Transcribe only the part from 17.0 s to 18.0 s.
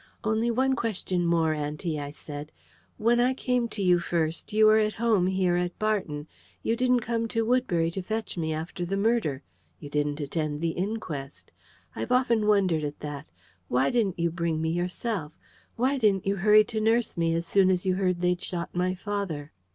me as soon as you